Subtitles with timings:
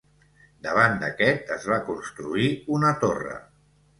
[0.67, 3.37] Davant d'aquest es va construir una torre.